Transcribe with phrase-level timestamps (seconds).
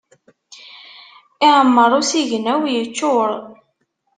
[1.47, 3.29] Iɛemmer usigna-w, yeččur.